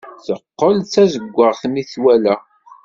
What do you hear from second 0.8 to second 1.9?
d tazewwaɣt mi